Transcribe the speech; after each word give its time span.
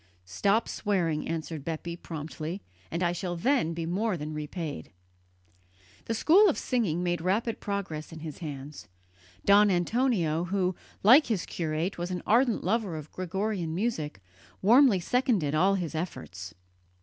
"Stop 0.25 0.67
swearing," 0.67 1.27
answered 1.27 1.63
Bepi 1.63 1.95
promptly, 1.95 2.63
"and 2.89 3.03
I 3.03 3.11
shall 3.11 3.35
then 3.35 3.75
be 3.75 3.85
more 3.85 4.17
than 4.17 4.33
repaid." 4.33 4.89
The 6.05 6.15
school 6.15 6.49
of 6.49 6.57
singing 6.57 7.03
made 7.03 7.21
rapid 7.21 7.59
progress 7.59 8.11
in 8.11 8.21
his 8.21 8.39
hands. 8.39 8.87
Don 9.45 9.69
Antonio, 9.69 10.45
who, 10.45 10.75
like 11.03 11.27
his 11.27 11.45
curate, 11.45 11.99
was 11.99 12.09
an 12.09 12.23
ardent 12.25 12.63
lover 12.63 12.97
of 12.97 13.11
Gregorian 13.11 13.75
music, 13.75 14.21
warmly 14.59 14.99
seconded 14.99 15.53
all 15.53 15.75
his 15.75 15.93
efforts. 15.93 16.55